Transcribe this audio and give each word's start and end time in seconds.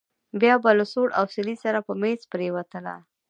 بيا 0.41 0.55
به 0.63 0.71
له 0.79 0.85
سوړ 0.93 1.07
اسويلي 1.21 1.55
سره 1.63 1.79
په 1.87 1.93
مېز 2.01 2.21
پرېوتله. 2.33 2.95